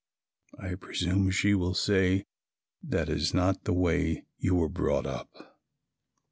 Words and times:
I 0.57 0.73
presume 0.73 1.29
she 1.29 1.53
will 1.53 1.75
say 1.75 2.25
"that 2.81 3.07
is 3.07 3.35
not 3.35 3.65
the 3.65 3.73
way 3.73 4.25
you 4.39 4.55
were 4.55 4.67
brought 4.67 5.05
up." 5.05 5.59